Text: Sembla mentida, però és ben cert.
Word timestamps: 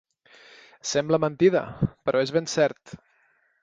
Sembla 0.93 1.21
mentida, 1.27 1.63
però 2.09 2.27
és 2.27 2.37
ben 2.39 2.53
cert. 2.59 3.01